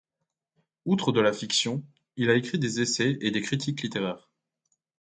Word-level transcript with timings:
Outre 0.85 1.11
de 1.11 1.21
la 1.21 1.31
fiction, 1.31 1.83
il 2.17 2.31
a 2.31 2.35
écrit 2.35 2.57
des 2.57 2.81
essais 2.81 3.19
et 3.21 3.29
des 3.29 3.41
critiques 3.43 3.83
littéraires. 3.83 4.31